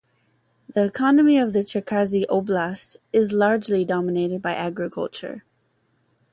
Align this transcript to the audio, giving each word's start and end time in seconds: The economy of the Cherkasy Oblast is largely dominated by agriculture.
The 0.67 0.83
economy 0.85 1.37
of 1.37 1.53
the 1.53 1.59
Cherkasy 1.59 2.25
Oblast 2.25 2.95
is 3.13 3.31
largely 3.31 3.85
dominated 3.85 4.41
by 4.41 4.55
agriculture. 4.55 5.43